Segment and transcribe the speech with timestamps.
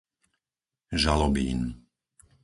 [1.03, 1.57] Žalobín